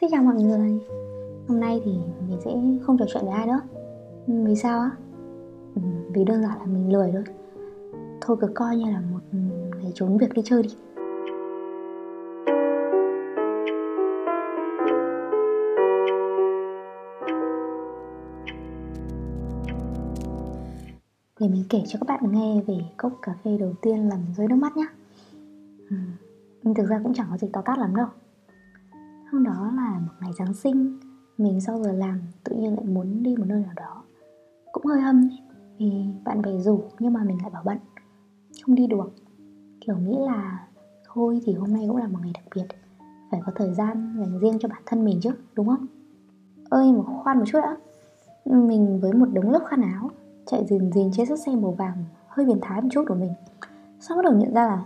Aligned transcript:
Xin 0.00 0.10
chào 0.10 0.22
mọi 0.22 0.34
người. 0.34 0.80
Hôm 1.48 1.60
nay 1.60 1.80
thì 1.84 1.92
mình 2.28 2.40
sẽ 2.44 2.50
không 2.82 2.98
trò 2.98 3.04
chuyện 3.08 3.24
với 3.24 3.32
ai 3.32 3.46
nữa. 3.46 3.60
Ừ, 4.26 4.34
vì 4.46 4.56
sao 4.56 4.80
á? 4.80 4.90
Ừ, 5.74 5.82
vì 6.14 6.24
đơn 6.24 6.42
giản 6.42 6.58
là 6.58 6.66
mình 6.66 6.92
lười 6.92 7.10
thôi. 7.12 7.24
Thôi 8.20 8.36
cứ 8.40 8.46
coi 8.54 8.76
như 8.76 8.90
là 8.90 9.00
một 9.00 9.20
ngày 9.82 9.92
trốn 9.94 10.18
việc 10.18 10.34
đi 10.34 10.42
chơi 10.44 10.62
đi. 10.62 10.68
Để 21.40 21.48
mình 21.48 21.64
kể 21.68 21.82
cho 21.86 21.98
các 22.00 22.06
bạn 22.08 22.32
nghe 22.32 22.60
về 22.66 22.78
cốc 22.96 23.12
cà 23.22 23.34
phê 23.44 23.56
đầu 23.60 23.72
tiên 23.82 24.08
làm 24.08 24.20
rơi 24.36 24.48
nước 24.48 24.56
mắt 24.56 24.76
nhé 24.76 24.86
ừ, 25.90 25.96
Nhưng 26.62 26.74
thực 26.74 26.88
ra 26.88 27.00
cũng 27.02 27.14
chẳng 27.14 27.26
có 27.30 27.36
gì 27.36 27.48
to 27.52 27.62
tát 27.62 27.78
lắm 27.78 27.96
đâu. 27.96 28.06
Hôm 29.32 29.44
đó 29.44 29.70
là 29.76 29.98
một 30.06 30.12
ngày 30.20 30.32
Giáng 30.38 30.54
sinh, 30.54 30.98
Mình 31.38 31.60
sau 31.60 31.82
giờ 31.82 31.92
làm 31.92 32.20
tự 32.44 32.56
nhiên 32.56 32.74
lại 32.76 32.84
muốn 32.84 33.22
đi 33.22 33.36
một 33.36 33.44
nơi 33.48 33.62
nào 33.62 33.72
đó. 33.76 34.02
Cũng 34.72 34.86
hơi 34.86 35.00
hâm 35.00 35.28
Vì 35.78 36.04
bạn 36.24 36.42
bè 36.42 36.58
rủ 36.58 36.80
nhưng 36.98 37.12
mà 37.12 37.24
mình 37.24 37.38
lại 37.42 37.50
bảo 37.50 37.62
bận, 37.66 37.78
Không 38.64 38.74
đi 38.74 38.86
được. 38.86 39.12
Kiểu 39.80 39.98
nghĩ 39.98 40.16
là 40.26 40.66
Thôi 41.04 41.40
thì 41.44 41.54
hôm 41.54 41.72
nay 41.72 41.84
cũng 41.88 41.96
là 41.96 42.06
một 42.06 42.18
ngày 42.22 42.32
đặc 42.34 42.44
biệt, 42.54 42.66
Phải 43.30 43.40
có 43.46 43.52
thời 43.54 43.74
gian 43.74 44.16
dành 44.18 44.38
riêng 44.38 44.58
cho 44.60 44.68
bản 44.68 44.82
thân 44.86 45.04
mình 45.04 45.20
chứ, 45.22 45.30
Đúng 45.54 45.66
không? 45.66 45.86
Ơi, 46.70 46.92
mà 46.92 47.02
khoan 47.22 47.38
một 47.38 47.44
chút 47.46 47.58
đã. 47.62 47.76
Mình 48.44 49.00
với 49.00 49.12
một 49.12 49.28
đống 49.32 49.50
lớp 49.50 49.62
khăn 49.68 49.82
áo, 49.82 50.10
Chạy 50.46 50.64
dìn 50.66 50.92
dìn 50.92 51.10
trên 51.12 51.26
chiếc 51.28 51.38
xe 51.38 51.56
màu 51.56 51.72
vàng, 51.72 52.04
Hơi 52.28 52.46
biến 52.46 52.58
thái 52.62 52.82
một 52.82 52.88
chút 52.92 53.04
của 53.08 53.14
mình. 53.14 53.32
Sau 54.00 54.16
bắt 54.16 54.24
đầu 54.24 54.34
nhận 54.34 54.54
ra 54.54 54.66
là 54.66 54.84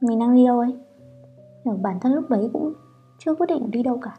Mình 0.00 0.18
đang 0.18 0.34
đi 0.34 0.46
đâu 0.46 0.58
ấy. 0.58 0.76
Bản 1.82 2.00
thân 2.00 2.14
lúc 2.14 2.30
đấy 2.30 2.50
cũng 2.52 2.72
chưa 3.26 3.34
quyết 3.34 3.46
định 3.46 3.70
đi 3.70 3.82
đâu 3.82 3.98
cả. 4.02 4.16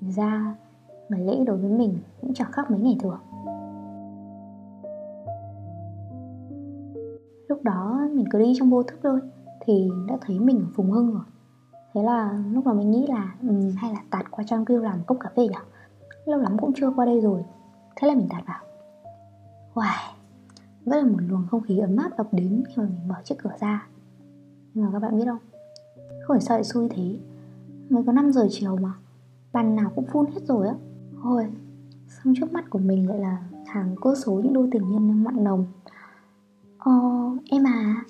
Thì 0.00 0.10
ra 0.10 0.54
Ngày 1.08 1.20
lễ 1.20 1.44
đối 1.46 1.56
với 1.56 1.70
mình 1.70 1.98
cũng 2.20 2.34
chẳng 2.34 2.52
khác 2.52 2.70
mấy 2.70 2.80
ngày 2.80 2.96
thường. 3.00 3.18
Lúc 7.48 7.62
đó 7.62 8.08
mình 8.12 8.24
cứ 8.30 8.38
đi 8.38 8.52
trong 8.58 8.70
vô 8.70 8.82
thức 8.82 9.00
thôi 9.02 9.20
Thì 9.60 9.90
đã 10.08 10.16
thấy 10.20 10.38
mình 10.38 10.58
ở 10.58 10.66
Phùng 10.74 10.90
Hưng 10.90 11.12
rồi. 11.12 11.24
Thế 11.94 12.02
là 12.02 12.44
lúc 12.52 12.66
mà 12.66 12.72
mình 12.72 12.90
nghĩ 12.90 13.06
là 13.06 13.34
um, 13.42 13.70
Hay 13.76 13.92
là 13.92 14.00
tạt 14.10 14.30
qua 14.30 14.44
Trang 14.46 14.64
Kêu 14.64 14.82
làm 14.82 14.98
cốc 15.06 15.16
cà 15.20 15.30
phê 15.36 15.42
nhỉ? 15.42 15.58
Lâu 16.24 16.40
lắm 16.40 16.56
cũng 16.60 16.72
chưa 16.74 16.90
qua 16.96 17.06
đây 17.06 17.20
rồi. 17.20 17.42
Thế 17.96 18.08
là 18.08 18.14
mình 18.14 18.28
tạt 18.30 18.42
vào. 18.46 18.60
Wow 19.74 20.12
Vẫn 20.84 20.98
là 20.98 21.04
một 21.04 21.18
luồng 21.28 21.46
không 21.50 21.62
khí 21.62 21.78
ấm 21.78 21.96
áp 21.96 22.16
ập 22.16 22.26
đến 22.32 22.64
khi 22.68 22.74
mà 22.76 22.84
mình 22.84 23.08
mở 23.08 23.14
chiếc 23.24 23.34
cửa 23.38 23.52
ra. 23.60 23.88
Nhưng 24.74 24.84
mà 24.84 24.90
các 24.92 24.98
bạn 24.98 25.16
biết 25.16 25.24
không? 25.26 25.53
Khỏi 26.28 26.40
sợi 26.40 26.46
sao 26.46 26.56
lại 26.56 26.64
xui 26.64 26.88
thế. 26.88 27.18
Mới 27.90 28.02
có 28.06 28.12
5 28.12 28.32
giờ 28.32 28.46
chiều 28.50 28.76
mà. 28.76 28.92
Bàn 29.52 29.76
nào 29.76 29.92
cũng 29.94 30.06
phun 30.12 30.26
hết 30.26 30.40
rồi 30.46 30.68
á. 30.68 30.74
Thôi 31.22 31.46
Xong 32.08 32.34
trước 32.36 32.52
mắt 32.52 32.70
của 32.70 32.78
mình 32.78 33.08
lại 33.08 33.18
là 33.18 33.38
hàng 33.66 33.94
cô 34.00 34.14
số 34.14 34.32
những 34.32 34.52
đôi 34.52 34.68
tình 34.70 34.90
nhân 34.90 35.24
mặn 35.24 35.44
nồng? 35.44 35.66
Ờ 36.78 36.92
em 37.50 37.66
à. 37.66 38.04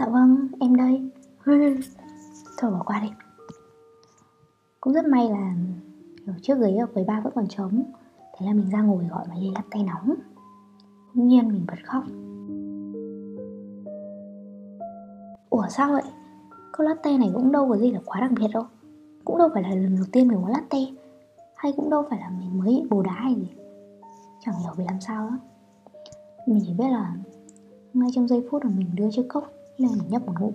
Dạ 0.00 0.06
vâng 0.06 0.48
em 0.60 0.76
đây. 0.76 1.10
Thôi 2.58 2.70
bỏ 2.70 2.82
qua 2.86 3.00
đi. 3.00 3.08
Cũng 4.80 4.92
rất 4.92 5.06
may 5.06 5.28
là 5.30 5.54
Ở 6.26 6.32
trước 6.42 6.58
ghế 6.60 6.76
ở 6.76 6.86
quầy 6.86 7.04
ba 7.04 7.20
vẫn 7.20 7.32
còn 7.36 7.48
trống. 7.48 7.82
Thế 8.38 8.46
là 8.46 8.52
mình 8.52 8.70
ra 8.70 8.82
ngồi 8.82 9.04
gọi 9.10 9.26
máy 9.28 9.40
ly 9.40 9.50
latte 9.54 9.82
nóng. 9.82 10.14
Bỗng 11.14 11.28
nhiên 11.28 11.48
mình 11.48 11.64
bật 11.66 11.78
khóc. 11.86 12.04
Ủa, 15.50 15.66
sao 15.68 15.92
vậy? 15.92 16.02
Cốc 16.76 16.86
latte 16.86 17.18
này 17.18 17.30
cũng 17.34 17.52
đâu 17.52 17.68
có 17.68 17.76
gì 17.76 17.90
là 17.90 18.00
quá 18.04 18.20
đặc 18.20 18.30
biệt 18.40 18.46
đâu. 18.52 18.64
Cũng 19.24 19.38
đâu 19.38 19.48
phải 19.54 19.62
là 19.62 19.68
lần 19.68 19.96
đầu 19.96 20.04
tiên 20.12 20.28
mình 20.28 20.38
uống 20.38 20.46
latte. 20.46 20.78
Hay 21.56 21.72
cũng 21.76 21.90
đâu 21.90 22.04
phải 22.10 22.18
là 22.18 22.30
mình 22.30 22.58
mới 22.58 22.68
bị 22.68 22.82
bồ 22.90 23.02
đá 23.02 23.12
hay 23.12 23.34
gì. 23.34 23.52
Chẳng 24.44 24.54
hiểu 24.60 24.72
vì 24.76 24.84
làm 24.84 25.00
sao 25.00 25.30
đó 25.30 25.38
Mình 26.46 26.60
chỉ 26.66 26.72
biết 26.72 26.88
là 26.90 27.16
Ngay 27.94 28.08
trong 28.14 28.28
giây 28.28 28.46
phút 28.50 28.64
mà 28.64 28.70
mình 28.76 28.90
đưa 28.94 29.10
chiếc 29.10 29.26
cốc 29.28 29.44
lên 29.76 29.90
mình 29.98 30.08
nhấp 30.08 30.26
một 30.26 30.32
ngụm. 30.40 30.52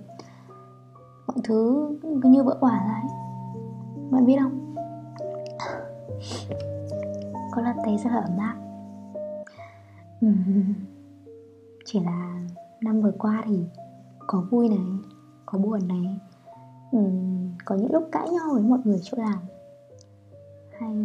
Mọi 1.27 1.37
thứ 1.43 1.89
cứ 2.03 2.29
như 2.29 2.43
vỡ 2.43 2.57
hòa 2.59 2.83
ra 2.87 2.93
ấy. 2.93 3.09
Bạn 4.11 4.25
biết 4.25 4.37
không? 4.41 4.75
Có 7.51 7.61
latte 7.61 7.97
rất 8.03 8.09
là 8.13 8.21
ấm 8.21 8.37
áp. 8.37 8.55
Chỉ 11.85 11.99
là 11.99 12.41
năm 12.81 13.01
vừa 13.01 13.13
qua 13.19 13.43
thì 13.45 13.65
có 14.27 14.43
vui 14.51 14.69
này 14.69 14.79
có 15.51 15.57
buồn 15.57 15.87
này. 15.87 16.19
Ừ, 16.91 16.99
có 17.65 17.75
những 17.75 17.91
lúc 17.91 18.09
cãi 18.11 18.29
nhau 18.29 18.49
với 18.53 18.61
mọi 18.61 18.79
người 18.83 18.99
chỗ 19.03 19.17
làm. 19.17 19.39
Hay 20.79 20.95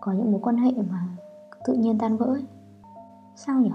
có 0.00 0.12
những 0.12 0.32
mối 0.32 0.40
quan 0.42 0.56
hệ 0.56 0.72
mà 0.90 1.08
tự 1.66 1.72
nhiên 1.72 1.98
tan 1.98 2.16
vỡ 2.16 2.26
ấy. 2.26 2.44
sao 3.36 3.60
nhỉ 3.60 3.70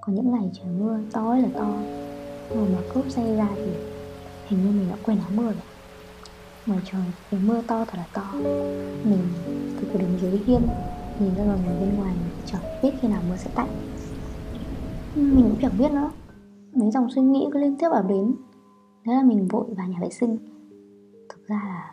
có 0.00 0.12
những 0.12 0.32
ngày 0.32 0.50
trời 0.52 0.66
mưa 0.78 0.98
to 1.12 1.36
là 1.36 1.48
to 1.54 1.72
mà 2.54 2.62
mà 2.72 2.78
cốc 2.94 3.04
xe 3.08 3.36
ra 3.36 3.48
thì 3.56 3.72
hình 4.46 4.62
như 4.62 4.70
mình 4.70 4.88
đã 4.90 4.96
quên 5.02 5.18
áo 5.18 5.30
mưa 5.34 5.42
rồi. 5.42 5.62
Ngoài 6.66 6.80
trời 6.84 7.02
thì 7.30 7.38
mưa 7.38 7.62
to 7.66 7.84
thật 7.84 7.98
là 7.98 8.06
to. 8.12 8.32
Mình 9.04 9.22
từ 9.80 9.88
từ 9.92 9.98
đứng 9.98 10.18
dưới 10.20 10.40
hiên 10.46 10.60
nhìn 11.20 11.34
ra 11.34 11.44
ngoài 11.44 11.58
bên 11.80 11.96
ngoài 11.96 12.14
chẳng 12.44 12.62
biết 12.82 12.90
khi 13.00 13.08
nào 13.08 13.22
mưa 13.28 13.36
sẽ 13.36 13.50
tạnh. 13.54 13.68
Mình 15.14 15.42
cũng 15.42 15.58
chẳng 15.60 15.78
biết 15.78 15.92
nữa. 15.92 16.10
Mấy 16.72 16.90
dòng 16.90 17.10
suy 17.10 17.22
nghĩ 17.22 17.48
cứ 17.52 17.58
liên 17.58 17.76
tiếp 17.78 17.88
ập 17.92 18.04
đến. 18.08 18.34
Thế 19.06 19.12
là 19.12 19.22
mình 19.22 19.48
vội 19.48 19.64
vào 19.76 19.86
nhà 19.88 19.98
vệ 20.00 20.10
sinh. 20.10 20.38
Thực 21.28 21.46
ra 21.46 21.62
là 21.64 21.90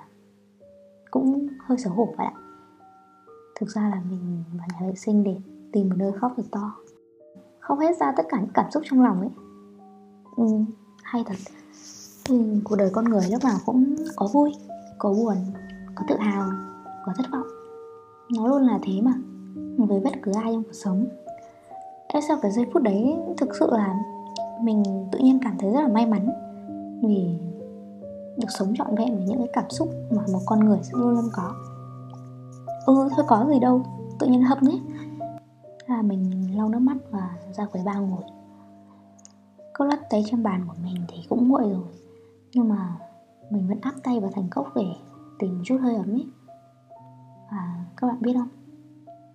Cũng 1.12 1.48
hơi 1.60 1.78
xấu 1.78 1.94
hổ 1.94 2.14
vậy 2.18 2.28
ạ. 2.28 2.34
Thực 3.56 3.70
ra 3.70 3.82
là 3.82 4.02
mình 4.10 4.44
vào 4.58 4.68
nhà 4.74 4.88
vệ 4.88 4.96
sinh 4.96 5.24
để 5.24 5.36
tìm 5.72 5.90
một 5.90 5.96
nơi 5.98 6.12
khóc 6.12 6.34
thật 6.38 6.44
to. 6.52 6.76
Khóc 7.60 7.80
hết 7.80 7.98
ra 7.98 8.14
tất 8.18 8.24
cả 8.30 8.40
những 8.40 8.50
cảm 8.54 8.72
xúc 8.72 8.84
trong 8.86 9.04
lòng 9.04 9.20
ấy. 9.20 9.30
Ừ, 10.38 10.46
Hay 11.04 11.24
thật. 11.28 11.36
Ừ, 12.30 12.36
Cuộc 12.64 12.76
đời 12.76 12.90
con 12.94 13.06
người 13.06 13.24
lúc 13.32 13.44
nào 13.44 13.58
cũng 13.66 13.96
có 14.16 14.28
vui 14.34 14.52
Có 14.98 15.14
buồn 15.14 15.36
Có 15.96 16.04
tự 16.10 16.18
hào 16.18 16.50
Có 17.06 17.14
thất 17.18 17.26
vọng. 17.32 17.48
Nó 18.38 18.48
luôn 18.48 18.62
là 18.62 18.80
thế 18.84 19.02
mà 19.02 19.14
Với 19.78 20.00
bất 20.00 20.14
cứ 20.24 20.32
ai 20.32 20.54
trong 20.54 20.64
cuộc 20.64 20.74
sống. 20.74 21.06
Thế 22.14 22.20
sau 22.28 22.38
cái 22.42 22.52
giây 22.52 22.66
phút 22.74 22.84
đấy 22.84 23.16
thực 23.38 23.56
sự 23.60 23.68
là 23.72 23.96
mình 24.62 24.84
tự 25.12 25.20
nhiên 25.20 25.40
cảm 25.44 25.58
thấy 25.60 25.72
rất 25.74 25.82
là 25.82 25.88
may 25.88 26.06
mắn? 26.06 26.30
Vì 27.08 27.40
được 28.38 28.48
sống 28.50 28.74
trọn 28.78 28.96
vẹn 28.96 29.16
với 29.16 29.26
những 29.26 29.38
cái 29.38 29.50
cảm 29.54 29.70
xúc 29.70 29.90
mà 30.12 30.24
một 30.34 30.40
con 30.46 30.60
người 30.60 30.80
sẽ 30.84 30.92
luôn 30.94 31.10
luôn 31.10 31.30
có. 31.34 31.54
Ừ 32.86 33.10
thôi 33.16 33.26
có 33.28 33.46
gì 33.50 33.60
đâu, 33.60 33.84
tự 34.20 34.28
nhiên 34.28 34.44
hấp 34.44 34.64
nhé 34.64 34.80
là 35.88 36.02
mình 36.02 36.48
lau 36.58 36.70
nước 36.70 36.80
mắt 36.80 36.98
và 37.12 37.38
ra 37.54 37.66
quầy 37.66 37.84
ba 37.84 37.94
ngồi. 37.94 38.24
Cốc 39.74 39.88
lắc 39.88 40.10
tay 40.10 40.24
trên 40.32 40.44
bàn 40.44 40.66
của 40.68 40.76
mình 40.84 40.96
thì 41.08 41.18
cũng 41.30 41.48
nguội 41.48 41.70
rồi. 41.70 41.84
Nhưng 42.54 42.70
mà 42.70 42.98
mình 43.50 43.68
vẫn 43.68 43.82
áp 43.82 43.94
tay 44.04 44.20
vào 44.20 44.32
thành 44.34 44.48
cốc 44.52 44.68
để 44.76 44.86
tìm 45.40 45.62
chút 45.66 45.78
hơi 45.82 45.96
ấm 45.96 46.14
ấy. 46.14 46.28
Và 47.52 47.86
các 47.98 48.08
bạn 48.08 48.22
biết 48.22 48.34
không? 48.34 48.50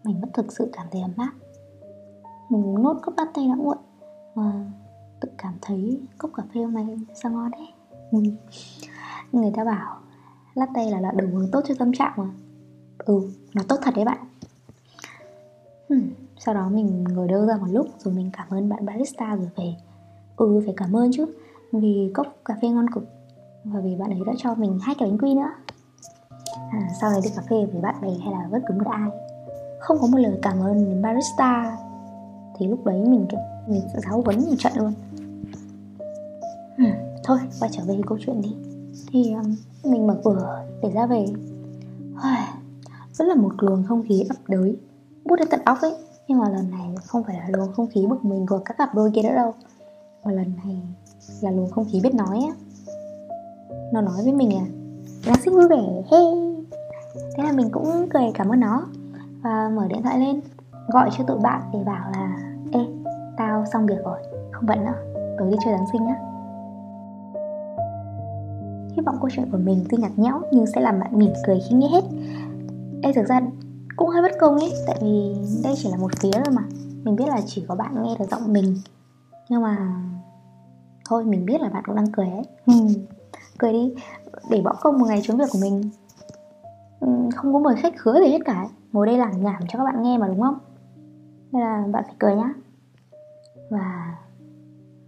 Mình 0.05 0.21
vẫn 0.21 0.31
thực 0.34 0.53
sự 0.53 0.71
cảm 0.73 0.87
thấy 0.91 1.01
ấm 1.01 1.12
áp. 1.17 1.33
Mình 2.49 2.67
uống 2.67 2.83
nốt 2.83 2.97
cốc 3.03 3.15
latte 3.17 3.43
đã 3.49 3.55
nguội. 3.55 3.77
Và 4.34 4.71
tự 5.21 5.29
cảm 5.39 5.55
thấy 5.62 6.01
cốc 6.19 6.31
cà 6.37 6.43
phê 6.55 6.62
hôm 6.62 6.75
nay 6.75 6.87
sao 7.15 7.33
ngon 7.33 7.51
đấy 7.51 7.69
ừ. 8.12 8.19
người 9.33 9.51
ta 9.56 9.65
bảo 9.65 9.97
latte 10.55 10.91
là 10.91 11.01
loại 11.01 11.15
đồ 11.15 11.25
uống 11.33 11.51
tốt 11.53 11.61
cho 11.69 11.75
tâm 11.79 11.93
trạng 11.93 12.12
mà 12.17 12.25
ừ 12.99 13.31
nó 13.55 13.62
tốt 13.69 13.77
thật 13.83 13.95
đấy 13.97 14.05
bạn 14.05 14.19
ừ. 15.89 15.97
sau 16.39 16.55
đó 16.55 16.69
mình 16.69 17.05
ngồi 17.05 17.28
đâu 17.28 17.47
ra 17.47 17.57
một 17.57 17.67
lúc 17.71 17.87
rồi 17.99 18.15
mình 18.15 18.31
cảm 18.33 18.47
ơn 18.51 18.69
bạn 18.69 18.87
barista 18.87 19.37
rồi 19.37 19.49
về 19.57 19.75
ừ 20.37 20.62
phải 20.65 20.75
cảm 20.77 20.97
ơn 20.97 21.11
chứ 21.12 21.27
vì 21.73 22.11
cốc 22.15 22.27
cà 22.45 22.55
phê 22.62 22.69
ngon 22.69 22.91
cực 22.91 23.05
và 23.65 23.81
vì 23.81 23.97
bạn 23.97 24.11
ấy 24.11 24.21
đã 24.27 24.33
cho 24.37 24.55
mình 24.55 24.78
hai 24.83 24.95
cái 24.99 25.09
bánh 25.09 25.19
quy 25.19 25.34
nữa 25.34 25.51
à, 26.71 26.89
sau 27.01 27.11
này 27.11 27.21
đi 27.25 27.31
cà 27.37 27.42
phê 27.51 27.66
với 27.72 27.81
bạn 27.83 27.95
bè 28.03 28.09
hay 28.25 28.33
là 28.33 28.48
bất 28.51 28.59
cứ 28.69 28.75
một 28.75 28.91
ai 28.91 29.10
không 29.81 29.98
có 30.01 30.07
một 30.07 30.19
lời 30.19 30.39
cảm 30.42 30.60
ơn 30.60 30.84
đến 30.84 31.03
barista 31.03 31.77
thì 32.59 32.66
lúc 32.66 32.84
đấy 32.84 33.04
mình 33.09 33.27
kiểu 33.31 33.41
mình 33.68 33.82
sẽ 33.94 34.00
giáo 34.00 34.20
vấn 34.20 34.36
một 34.36 34.54
trận 34.59 34.72
luôn. 34.76 34.92
Ừ, 36.78 36.84
thôi 37.24 37.38
quay 37.60 37.70
trở 37.74 37.82
về 37.86 38.00
câu 38.06 38.18
chuyện 38.26 38.42
đi. 38.42 38.54
Thì 39.12 39.32
um, 39.32 39.56
mình 39.84 40.06
mở 40.06 40.16
cửa 40.24 40.65
để 40.82 40.91
ra 40.91 41.06
về. 41.06 41.26
Vẫn 43.18 43.28
là 43.28 43.34
một 43.34 43.53
luồng 43.59 43.84
không 43.88 44.03
khí 44.09 44.24
ập 44.28 44.36
đới. 44.48 44.76
Bút 45.24 45.36
đến 45.36 45.48
tận 45.50 45.60
óc 45.65 45.78
ấy 45.80 45.94
nhưng 46.28 46.38
mà 46.38 46.48
lần 46.48 46.70
này 46.70 46.94
không 47.04 47.24
phải 47.24 47.36
là 47.36 47.48
luồng 47.48 47.72
không 47.72 47.86
khí 47.86 48.06
bực 48.06 48.24
mình 48.24 48.47
của 48.47 48.59
các 48.65 48.78
cặp 48.78 48.94
đôi 48.94 49.10
kia 49.15 49.22
nữa 49.22 49.34
đâu. 49.34 49.54
Mà 50.24 50.32
lần 50.32 50.53
này 50.65 50.82
là 51.41 51.50
luồng 51.50 51.70
không 51.70 51.84
khí 51.92 52.00
biết 52.00 52.15
nói 52.15 52.41
á. 52.48 52.54
Nó 53.92 54.00
nói 54.00 54.24
với 54.24 54.32
mình 54.32 54.54
là 54.54 54.65
giáng 55.24 55.42
sinh 55.44 55.54
vui 55.54 55.68
vẻ 55.68 56.03
hey. 56.10 56.24
Thế 57.36 57.42
là 57.42 57.53
mình 57.53 57.68
cũng 57.72 58.09
cười 58.15 58.30
cảm 58.34 58.48
ơn 58.48 58.60
nó 58.60 58.86
và 59.42 59.70
mở 59.74 59.86
điện 59.88 60.03
thoại 60.03 60.18
lên 60.18 60.41
gọi 60.88 61.10
cho 61.18 61.24
tụi 61.24 61.38
bạn 61.38 61.62
để 61.72 61.78
bảo 61.84 62.10
là 62.10 62.38
tao 63.59 63.66
xong 63.72 63.87
việc 63.87 64.05
rồi 64.05 64.19
không 64.53 64.66
bận 64.66 64.84
nữa 64.84 64.95
tối 65.39 65.51
đi 65.51 65.57
chơi 65.65 65.75
giáng 65.75 65.87
sinh 65.93 66.07
nhá. 66.07 66.16
Hy 68.97 69.03
vọng 69.07 69.16
câu 69.21 69.31
chuyện 69.33 69.51
của 69.53 69.59
mình 69.59 69.84
tuy 69.91 69.99
nhạt 69.99 70.10
nhẽo 70.16 70.41
nhưng 70.53 70.66
sẽ 70.66 70.81
làm 70.81 71.01
bạn 71.01 71.19
mỉm 71.19 71.33
cười 71.47 71.60
khi 71.69 71.75
nghe 71.75 71.89
hết. 71.89 72.05
Ê 73.03 73.13
thực 73.13 73.27
ra 73.27 73.41
cũng 73.97 74.09
hơi 74.09 74.22
bất 74.22 74.33
công 74.41 74.59
ấy 74.59 74.72
Tại 74.87 74.99
vì 75.03 75.37
đây 75.65 75.75
chỉ 75.77 75.89
là 75.91 75.97
một 75.97 76.10
phía 76.21 76.31
thôi 76.33 76.55
mà. 76.55 76.63
Mình 77.05 77.16
biết 77.16 77.28
là 77.28 77.41
chỉ 77.47 77.65
có 77.69 77.75
bạn 77.75 78.03
nghe 78.03 78.16
được 78.19 78.25
giọng 78.31 78.53
mình 78.53 78.77
Nhưng 79.49 79.63
mà 79.63 80.03
Thôi 81.09 81.25
mình 81.25 81.47
biết 81.47 81.61
là 81.61 81.69
bạn 81.69 81.83
cũng 81.87 81.97
đang 81.97 82.13
cười 82.13 82.27
ấy. 82.27 82.43
Cười 83.59 83.72
đi 83.72 83.95
Để 84.51 84.61
bỏ 84.61 84.75
công 84.81 84.99
một 84.99 85.07
ngày 85.09 85.21
trốn 85.22 85.37
việc 85.37 85.49
của 85.53 85.59
mình. 85.63 85.91
Không 87.37 87.53
có 87.53 87.59
mời 87.59 87.77
khách 87.77 87.97
khứa 87.97 88.21
gì 88.21 88.33
hết 88.33 88.41
cả 88.45 88.69
Ngồi 88.93 89.07
đây 89.07 89.19
làm 89.19 89.43
nhảm 89.43 89.63
cho 89.69 89.78
các 89.78 89.84
bạn 89.84 90.03
nghe 90.03 90.19
mà 90.19 90.28
đúng 90.28 90.41
không? 90.41 90.59
Nên 91.53 91.63
là 91.63 91.84
bạn 91.93 92.04
phải 92.07 92.15
cười 92.19 92.37
nhá 92.37 92.54
và 93.70 94.15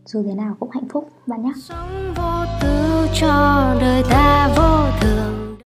dù 0.04 0.22
thế 0.26 0.34
nào 0.34 0.56
cũng 0.60 0.70
hạnh 0.70 0.88
phúc, 0.88 1.08
bạn 1.26 1.42
nhé 1.42 1.52
sống 1.56 2.14
vô 2.16 2.44
tư 2.62 3.06
cho 3.14 3.28
đời 3.80 4.02
ta 4.10 4.54
vô 4.56 5.00
thường. 5.00 5.39